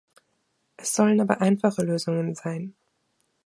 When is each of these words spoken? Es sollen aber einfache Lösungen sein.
Es 0.77 0.95
sollen 0.95 1.21
aber 1.21 1.41
einfache 1.41 1.83
Lösungen 1.83 2.33
sein. 2.33 2.73